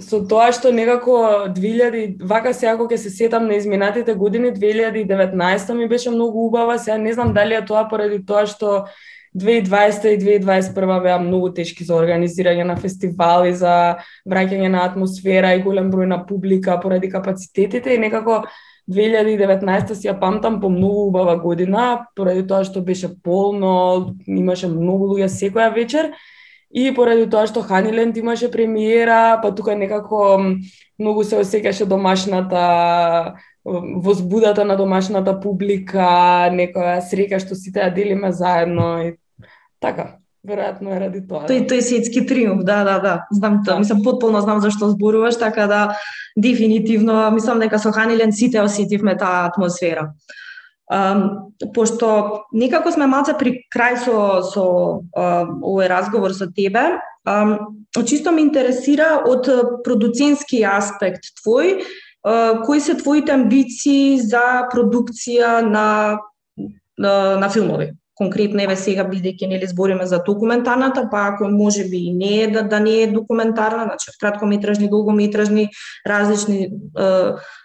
со 0.00 0.20
тоа 0.26 0.50
што 0.52 0.72
некако 0.72 1.46
2000 1.54 2.24
вака 2.26 2.54
сега 2.54 2.76
кога 2.78 2.96
ќе 2.96 3.04
се 3.04 3.10
сетам 3.10 3.46
на 3.46 3.54
изминатите 3.60 4.14
години 4.14 4.52
2019 4.56 5.72
ми 5.74 5.88
беше 5.88 6.10
многу 6.10 6.46
убава, 6.46 6.78
сега 6.78 6.98
не 6.98 7.12
знам 7.12 7.32
дали 7.34 7.54
е 7.54 7.64
тоа 7.64 7.88
поради 7.88 8.24
тоа 8.26 8.46
што 8.46 8.86
2020 9.36 10.06
и 10.06 10.18
2021 10.18 11.02
беа 11.02 11.18
многу 11.22 11.52
тешки 11.54 11.84
за 11.84 11.94
организирање 11.94 12.64
на 12.66 12.76
фестивали, 12.76 13.52
за 13.54 14.00
враќање 14.26 14.68
на 14.68 14.82
атмосфера 14.88 15.54
и 15.54 15.62
голем 15.62 15.90
број 15.92 16.10
на 16.10 16.24
публика 16.26 16.80
поради 16.82 17.10
капацитетите 17.10 17.94
и 17.94 17.98
некако 17.98 18.42
2019 18.90 19.94
си 19.94 20.08
ја 20.08 20.18
памтам 20.18 20.60
по 20.60 20.68
многу 20.68 21.06
убава 21.08 21.36
година, 21.38 22.06
поради 22.16 22.42
тоа 22.46 22.64
што 22.64 22.82
беше 22.82 23.12
полно, 23.22 24.16
имаше 24.26 24.66
многу 24.66 25.14
луѓе 25.14 25.30
секоја 25.30 25.70
вечер 25.74 26.10
и 26.70 26.90
поради 26.94 27.26
тоа 27.30 27.46
што 27.50 27.62
Ханиленд 27.62 28.16
имаше 28.16 28.50
премиера, 28.50 29.40
па 29.42 29.50
тука 29.54 29.74
некако 29.74 30.38
многу 30.98 31.24
се 31.24 31.42
осеќаше 31.42 31.86
домашната 31.90 33.34
возбудата 33.64 34.64
на 34.64 34.76
домашната 34.76 35.34
публика, 35.40 36.48
некоја 36.54 37.00
среќа 37.04 37.40
што 37.42 37.58
сите 37.58 37.82
ја 37.82 37.90
делиме 37.94 38.32
заедно 38.32 38.88
и 39.04 39.12
така. 39.80 40.16
Веројатно 40.46 40.94
е 40.96 40.98
ради 41.02 41.20
тоа. 41.28 41.44
Тој 41.50 41.66
тој 41.68 41.82
светски 41.84 42.22
триумф, 42.24 42.62
да, 42.64 42.80
да, 42.84 42.96
да. 42.98 43.14
Знам 43.30 43.60
тоа, 43.60 43.74
да. 43.74 43.80
мислам 43.82 44.00
потполно 44.02 44.40
знам 44.40 44.60
зашто 44.64 44.88
зборуваш, 44.88 45.36
така 45.36 45.66
да 45.66 45.96
дефинитивно 46.36 47.30
мислам 47.30 47.60
дека 47.60 47.78
со 47.78 47.92
Ханилен 47.92 48.32
сите 48.32 48.62
осетивме 48.62 49.16
таа 49.18 49.50
атмосфера. 49.50 50.14
Um, 50.90 51.52
пошто 51.74 52.42
некако 52.52 52.90
сме 52.90 53.06
малце 53.06 53.36
при 53.38 53.62
крај 53.70 53.98
со 54.02 54.16
со 54.42 54.64
uh, 54.98 55.46
овој 55.46 55.86
разговор 55.86 56.34
со 56.34 56.50
тебе, 56.50 56.98
um, 57.22 57.58
чисто 57.94 58.32
ме 58.34 58.42
интересира 58.42 59.22
од 59.22 59.46
продуцентски 59.86 60.64
аспект 60.66 61.30
твој, 61.38 61.84
uh, 62.26 62.58
кои 62.66 62.80
се 62.80 62.98
твоите 62.98 63.38
амбиции 63.38 64.18
за 64.18 64.66
продукција 64.74 65.60
на 65.62 66.18
на, 66.98 67.38
на 67.38 67.48
филмови? 67.48 67.94
конкретно 68.20 68.60
еве 68.66 68.76
сега 68.76 69.06
бидејќи 69.08 69.48
нели 69.48 69.68
збориме 69.70 70.04
за 70.08 70.20
документарната, 70.26 71.06
па 71.12 71.22
ако 71.30 71.48
може 71.48 71.86
би 71.88 72.02
и 72.10 72.12
не 72.14 72.32
е 72.42 72.50
да, 72.52 72.62
да 72.68 72.80
не 72.80 72.98
е 73.02 73.12
документарна, 73.12 73.86
значи 73.88 74.12
краткометражни, 74.20 74.90
долгометражни, 74.92 75.70
различни 76.06 76.68
е, 76.68 77.08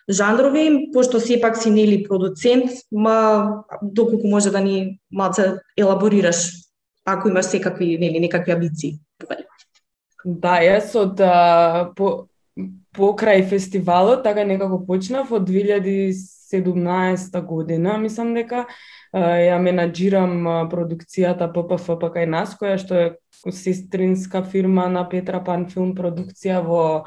жанрови, 0.09 0.89
пошто 0.93 1.19
сепак 1.19 1.57
си 1.57 1.71
нели 1.71 2.03
продуцент, 2.03 2.71
ма 2.91 3.47
доколку 3.81 4.27
може 4.27 4.51
да 4.51 4.61
ни 4.61 4.99
малце 5.11 5.57
елаборираш 5.77 6.65
ако 7.05 7.29
имаш 7.29 7.45
секакви 7.45 7.97
нели 7.97 8.19
некакви 8.19 8.51
амбиции. 8.51 8.99
Да, 10.25 10.57
јас 10.65 10.95
од 10.97 11.21
а, 11.21 11.91
по 11.95 12.25
покрај 12.95 13.43
фестивалот, 13.49 14.23
така 14.23 14.45
некако 14.47 14.79
почнав 14.87 15.31
од 15.35 15.45
2017 15.45 17.41
година, 17.45 17.97
мислам 18.01 18.33
дека 18.33 18.65
ја 19.13 19.59
менаџирам 19.61 20.67
продукцијата 20.71 21.51
ППФП 21.53 22.09
кај 22.15 22.25
нас, 22.31 22.55
која 22.57 22.79
што 22.81 22.95
е 22.95 23.15
сестринска 23.51 24.41
фирма 24.43 24.87
на 24.89 25.05
Петра 25.09 25.43
Пан 25.43 25.67
филм 25.69 25.93
продукција 25.95 26.63
во 26.65 27.05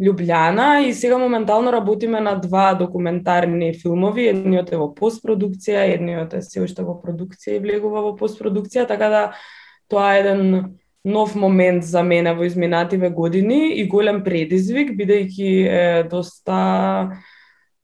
Лјубљана 0.00 0.88
и 0.88 0.94
сега 0.94 1.18
моментално 1.18 1.72
работиме 1.72 2.20
на 2.20 2.34
два 2.34 2.74
документарни 2.74 3.72
филмови, 3.78 4.26
едниот 4.32 4.72
е 4.72 4.80
во 4.80 4.88
постпродукција, 4.94 5.84
едниот 5.94 6.34
е 6.34 6.42
се 6.42 6.64
уште 6.64 6.82
во 6.82 6.96
продукција 6.98 7.58
и 7.58 7.62
влегува 7.62 8.02
во 8.08 8.16
постпродукција, 8.18 8.88
така 8.90 9.08
да 9.12 9.22
тоа 9.88 10.16
е 10.16 10.24
еден 10.24 10.74
нов 11.04 11.34
момент 11.36 11.84
за 11.84 12.02
мене 12.02 12.34
во 12.34 12.44
изминативе 12.44 13.10
години 13.10 13.76
и 13.76 13.86
голем 13.88 14.24
предизвик, 14.24 14.96
бидејќи 14.98 15.50
е 15.68 16.04
доста 16.10 17.20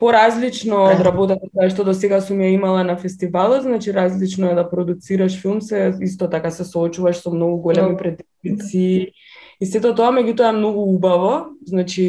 поразлично 0.01 0.79
од 0.89 1.03
работата 1.05 1.51
која 1.53 1.69
што 1.71 1.85
до 1.85 1.93
сега 1.95 2.23
сум 2.25 2.41
ја 2.41 2.55
имала 2.55 2.83
на 2.89 2.97
фестивалот, 2.97 3.63
значи 3.63 3.93
различно 3.93 4.49
е 4.51 4.57
да 4.57 4.65
продуцираш 4.71 5.37
филм, 5.43 5.61
се 5.61 5.93
исто 6.01 6.31
така 6.31 6.51
се 6.51 6.65
соочуваш 6.65 7.21
со 7.21 7.31
многу 7.31 7.61
големи 7.61 7.97
предизвици. 7.97 9.13
И 9.61 9.67
сето 9.69 9.93
тоа 9.95 10.09
меѓутоа 10.17 10.51
е 10.51 10.57
многу 10.57 10.87
убаво, 10.95 11.53
значи 11.69 12.05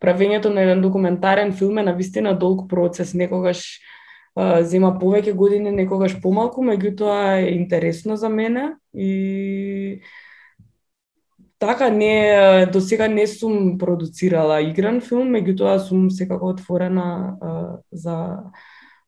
правењето 0.00 0.48
на 0.48 0.64
еден 0.64 0.80
документарен 0.82 1.52
филм 1.52 1.78
е 1.78 1.82
на 1.82 1.92
вистина 1.92 2.32
долг 2.38 2.64
процес, 2.70 3.12
некогаш 3.14 3.60
а, 4.34 4.62
зема 4.64 4.94
повеќе 5.00 5.36
години, 5.36 5.70
некогаш 5.70 6.16
помалку, 6.22 6.64
меѓутоа 6.64 7.42
е 7.42 7.54
интересно 7.54 8.16
за 8.16 8.28
мене. 8.28 8.72
И 8.94 10.00
Така, 11.62 11.90
не, 11.90 12.66
до 12.72 12.80
сега 12.80 13.08
не 13.08 13.26
сум 13.26 13.78
продуцирала 13.78 14.56
игран 14.66 14.96
филм, 15.00 15.28
меѓутоа 15.30 15.76
сум 15.78 16.08
секако 16.10 16.48
отворена 16.50 17.36
а, 17.38 17.50
за 17.92 18.16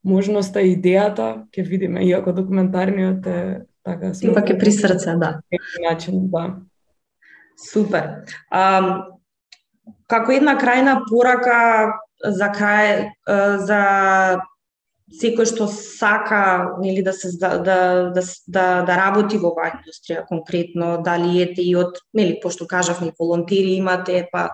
можноста 0.07 0.63
и 0.63 0.77
идејата, 0.77 1.49
ќе 1.51 1.65
видиме, 1.67 2.05
иако 2.07 2.31
документарниот 2.31 3.27
е 3.27 3.41
така... 3.83 4.15
Сепак 4.15 4.51
е 4.55 4.59
при 4.59 4.71
срце, 4.71 5.17
да. 5.19 5.41
Начин, 5.83 6.31
да. 6.31 6.61
Супер. 7.61 8.25
А, 8.51 9.05
како 10.11 10.33
една 10.33 10.57
крајна 10.61 11.01
порака 11.09 11.61
за 12.25 12.49
крај, 12.55 13.11
за 13.67 13.81
секој 15.21 15.47
што 15.47 15.67
сака 15.69 16.77
нели 16.81 17.03
да 17.05 17.13
се 17.13 17.31
да 17.39 17.59
да 17.59 17.79
да, 18.15 18.23
да, 18.87 18.97
работи 18.97 19.39
во 19.39 19.53
оваа 19.53 19.75
индустрија 19.77 20.25
конкретно, 20.29 20.97
дали 21.05 21.43
ете 21.43 21.63
и 21.63 21.77
од 21.77 22.01
нели 22.15 22.41
пошто 22.43 22.67
кажавме 22.67 23.13
волонтери 23.19 23.77
имате, 23.77 24.27
па 24.33 24.51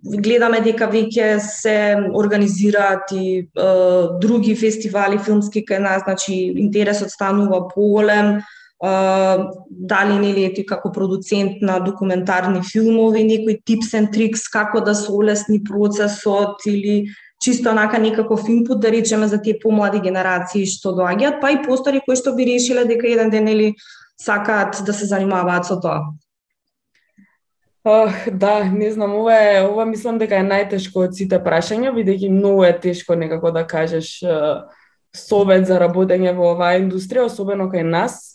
гледаме 0.00 0.60
дека 0.64 0.86
веќе 0.90 1.38
се 1.42 1.76
организираат 2.14 3.12
и 3.12 3.24
е, 3.42 3.44
други 4.22 4.54
фестивали 4.54 5.18
филмски 5.18 5.64
кај 5.66 5.82
нас, 5.82 6.02
значи 6.06 6.34
интересот 6.56 7.10
станува 7.10 7.66
поголем 7.68 8.38
дали 8.82 10.18
нели 10.18 10.44
ети 10.44 10.62
така 10.64 10.76
како 10.76 10.92
продуцент 10.92 11.60
на 11.60 11.78
документарни 11.80 12.60
филмови, 12.72 13.24
некои 13.24 13.60
типс 13.64 13.92
and 13.92 14.08
tricks 14.12 14.48
како 14.52 14.80
да 14.80 14.94
се 14.94 15.12
олесни 15.12 15.60
процесот 15.64 16.64
или 16.66 17.04
чисто 17.42 17.70
онака 17.70 17.98
некаков 17.98 18.48
инпут 18.48 18.80
да 18.80 18.90
речеме 18.90 19.28
за 19.28 19.42
тие 19.42 19.58
помлади 19.60 20.00
генерации 20.00 20.64
што 20.64 20.94
доаѓаат, 20.96 21.40
па 21.40 21.52
и 21.52 21.60
постари 21.62 22.00
кои 22.00 22.16
што 22.16 22.32
би 22.32 22.46
решиле 22.48 22.86
дека 22.88 23.06
еден 23.08 23.30
ден 23.30 23.48
или 23.48 23.74
сакаат 24.16 24.80
да 24.86 24.92
се 24.92 25.06
занимаваат 25.06 25.66
со 25.66 25.80
тоа. 25.80 26.16
Ох, 27.84 28.12
да, 28.32 28.64
не 28.64 28.92
знам, 28.92 29.14
ова 29.16 29.34
е, 29.34 29.62
ова 29.64 29.84
мислам 29.84 30.18
дека 30.18 30.36
е 30.40 30.44
најтешко 30.44 31.04
од 31.04 31.16
сите 31.16 31.40
прашања, 31.40 31.92
бидејќи 31.96 32.28
многу 32.28 32.64
е 32.64 32.72
тешко 32.80 33.16
некако 33.16 33.52
да 33.52 33.64
кажеш 33.66 34.20
совет 35.16 35.66
за 35.66 35.80
работење 35.80 36.36
во 36.36 36.52
оваа 36.52 36.76
индустрија, 36.80 37.24
особено 37.24 37.68
кај 37.72 37.88
нас 37.88 38.29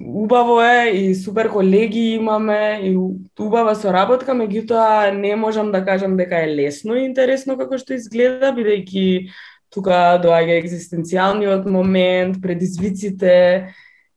убаво 0.00 0.60
е 0.62 0.90
и 0.90 1.14
супер 1.14 1.48
колеги 1.48 2.00
имаме 2.00 2.80
и 2.82 2.96
убава 3.40 3.74
соработка, 3.74 4.32
меѓутоа 4.32 5.12
не 5.12 5.36
можам 5.36 5.72
да 5.72 5.84
кажам 5.84 6.16
дека 6.16 6.42
е 6.44 6.54
лесно 6.56 6.96
и 6.96 7.04
интересно 7.04 7.56
како 7.58 7.78
што 7.78 7.94
изгледа, 7.94 8.52
бидејќи 8.56 9.30
тука 9.74 10.20
доаѓа 10.22 10.60
екзистенцијалниот 10.62 11.66
момент, 11.70 12.40
предизвиците, 12.42 13.74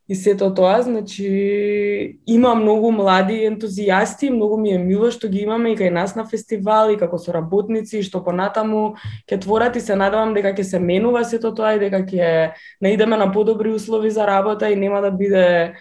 и 0.10 0.16
сето 0.16 0.54
тоа, 0.54 0.82
значи 0.82 2.20
има 2.28 2.56
многу 2.56 2.92
млади 2.92 3.44
ентузијасти, 3.44 4.30
многу 4.32 4.58
ми 4.58 4.72
е 4.72 4.78
мило 4.80 5.12
што 5.12 5.28
ги 5.28 5.44
имаме 5.44 5.74
и 5.74 5.78
кај 5.78 5.92
нас 5.92 6.16
на 6.16 6.24
фестивал 6.24 6.94
и 6.94 6.98
како 6.98 7.20
соработници 7.20 8.00
што 8.08 8.24
понатаму 8.24 8.96
ќе 9.28 9.42
творат 9.44 9.76
и 9.76 9.84
се 9.84 10.00
надевам 10.00 10.32
дека 10.34 10.54
ќе 10.56 10.64
се 10.64 10.80
менува 10.80 11.26
сето 11.28 11.52
тоа 11.52 11.76
и 11.76 11.82
дека 11.84 12.06
ќе 12.08 12.54
наидеме 12.82 13.18
на 13.20 13.32
подобри 13.32 13.74
услови 13.76 14.10
за 14.10 14.28
работа 14.28 14.72
и 14.72 14.80
нема 14.80 15.02
да 15.02 15.12
биде 15.12 15.76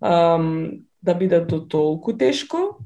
ам, 0.00 0.86
да 1.02 1.14
биде 1.14 1.40
до 1.40 1.66
толку 1.66 2.14
тешко. 2.14 2.78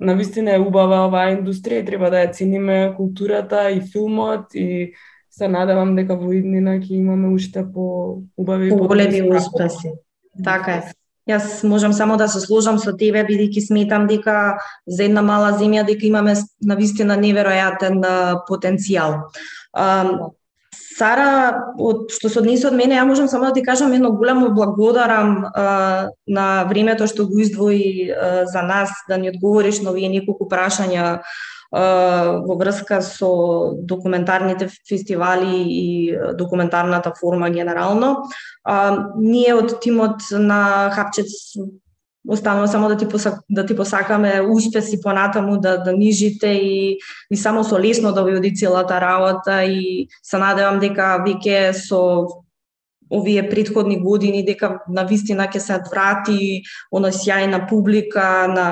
На 0.00 0.14
вистина 0.14 0.54
е 0.54 0.58
убава 0.58 1.06
оваа 1.06 1.30
индустрија 1.30 1.82
и 1.82 1.86
треба 1.86 2.10
да 2.10 2.26
ја 2.26 2.34
цениме 2.34 2.94
културата 2.96 3.70
и 3.70 3.80
филмот 3.80 4.54
и 4.54 4.94
се 5.30 5.46
надевам 5.48 5.94
дека 5.94 6.18
во 6.18 6.34
иднина 6.34 6.78
ќе 6.82 6.98
имаме 6.98 7.30
уште 7.30 7.62
по 7.62 8.18
убави 8.36 8.70
по 8.74 8.90
големи 8.90 9.22
успеси. 9.30 9.94
Така 10.44 10.78
е. 10.80 10.82
Јас 11.28 11.60
можам 11.68 11.92
само 11.92 12.16
да 12.16 12.28
се 12.28 12.40
сложам 12.40 12.78
со 12.80 12.94
тебе, 12.96 13.20
бидејќи 13.28 13.66
сметам 13.66 14.06
дека 14.08 14.56
за 14.86 15.04
една 15.04 15.20
мала 15.22 15.52
земја 15.60 15.84
дека 15.84 16.06
имаме 16.08 16.34
на 16.64 16.76
вистина 16.78 17.18
неверојатен 17.20 18.00
потенцијал. 18.48 19.18
Сара, 20.98 21.28
од 21.78 22.08
што 22.10 22.30
се 22.32 22.40
однесе 22.40 22.66
од 22.70 22.74
мене, 22.74 22.96
ја 22.96 23.04
можам 23.06 23.28
само 23.30 23.50
да 23.50 23.52
ти 23.54 23.62
кажам 23.62 23.92
едно 23.92 24.10
големо 24.16 24.50
благодарам 24.56 25.44
а, 25.46 26.08
на 26.26 26.64
времето 26.70 27.06
што 27.06 27.28
го 27.28 27.38
издвои 27.38 28.10
а, 28.10 28.46
за 28.50 28.62
нас 28.66 28.90
да 29.08 29.18
ни 29.18 29.30
одговориш 29.30 29.80
на 29.84 29.92
овие 29.92 30.08
неколку 30.10 30.48
прашања 30.50 31.20
во 31.72 32.54
врска 32.56 33.02
со 33.02 33.74
документарните 33.76 34.68
фестивали 34.88 35.64
и 35.68 36.16
документарната 36.34 37.12
форма 37.20 37.50
генерално. 37.50 38.24
Ние 39.16 39.54
од 39.54 39.80
тимот 39.80 40.24
на 40.32 40.90
Хапчец 40.94 41.58
останува 42.28 42.68
само 42.68 42.88
да 42.88 42.96
ти 42.96 43.08
посак, 43.08 43.40
да 43.50 43.66
ти 43.66 43.76
посакаме 43.76 44.40
успеси 44.40 45.00
понатаму 45.00 45.60
да 45.60 45.78
да 45.78 45.92
нижите 45.92 46.46
и 46.46 46.98
и 47.30 47.36
само 47.36 47.64
со 47.64 47.78
лесно 47.78 48.12
да 48.12 48.24
ви 48.24 48.36
оди 48.36 48.54
целата 48.54 49.00
работа 49.00 49.64
и 49.64 50.08
се 50.22 50.38
надевам 50.38 50.80
дека 50.80 51.20
веќе 51.24 51.72
со 51.72 52.28
овие 53.10 53.48
предходни 53.48 54.00
години 54.00 54.44
дека 54.44 54.80
на 54.88 55.04
вистина 55.04 55.48
ќе 55.48 55.58
се 55.58 55.80
врати 55.90 56.62
она 56.92 57.08
сјајна 57.08 57.68
публика 57.68 58.48
на 58.48 58.68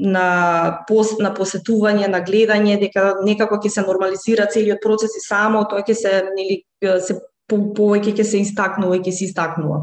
на 0.00 0.84
пост 0.88 1.20
на 1.20 1.30
посетување, 1.36 2.08
на 2.08 2.22
гледање, 2.24 2.78
дека 2.80 3.20
некако 3.24 3.60
ќе 3.60 3.70
се 3.74 3.84
нормализира 3.84 4.48
целиот 4.48 4.80
процес 4.82 5.16
и 5.18 5.22
само 5.26 5.66
тоа 5.68 5.84
ќе 5.84 5.94
се 5.94 6.12
нели 6.32 6.62
се 6.80 7.18
повеќе 7.50 8.14
ќе 8.16 8.24
се 8.24 8.40
истакнува 8.46 8.96
и 8.96 9.04
ќе 9.04 9.12
се 9.12 9.24
истакнува. 9.28 9.82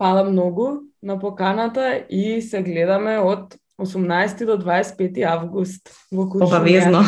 Фала 0.00 0.24
многу 0.24 0.70
на 1.02 1.18
поканата 1.20 2.00
и 2.08 2.40
се 2.42 2.62
гледаме 2.62 3.18
од 3.18 3.56
18 3.80 4.44
до 4.46 4.56
25 4.60 5.22
август 5.24 5.92
во 6.12 6.26
Куршумија. 6.28 6.90
Обавезно. 6.90 7.04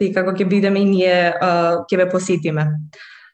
И 0.00 0.12
како 0.14 0.34
ќе 0.34 0.46
бидеме 0.48 0.82
и 0.82 0.90
ние 0.90 1.16
ќе 1.40 1.98
ве 1.98 2.06
посетиме. 2.10 2.66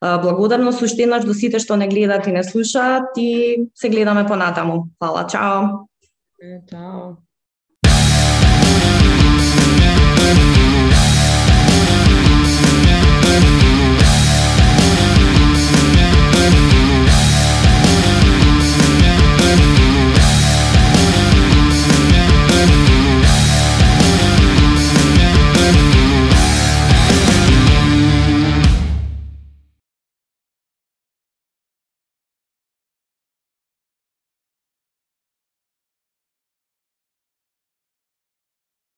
Благодарно 0.01 0.71
уште 0.71 1.03
еднаш 1.03 1.25
до 1.25 1.35
сите 1.35 1.59
што 1.59 1.77
не 1.77 1.89
гледат 1.89 2.27
и 2.27 2.33
не 2.33 2.45
слушаат 2.45 3.19
и 3.19 3.69
се 3.75 3.89
гледаме 3.89 4.27
понатаму. 4.27 4.87
Фала, 4.99 5.27
чао. 5.27 5.89
Чао. 6.71 7.17